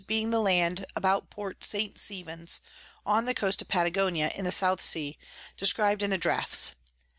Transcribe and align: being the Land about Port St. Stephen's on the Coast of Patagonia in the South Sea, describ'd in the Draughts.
being 0.07 0.31
the 0.31 0.39
Land 0.41 0.83
about 0.95 1.29
Port 1.29 1.63
St. 1.63 1.95
Stephen's 1.95 2.59
on 3.05 3.25
the 3.25 3.35
Coast 3.35 3.61
of 3.61 3.67
Patagonia 3.67 4.31
in 4.33 4.45
the 4.45 4.51
South 4.51 4.81
Sea, 4.81 5.15
describ'd 5.57 6.01
in 6.01 6.09
the 6.09 6.17
Draughts. 6.17 6.71